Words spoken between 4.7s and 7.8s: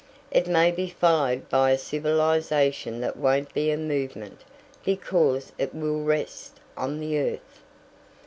because it will rest on the earth.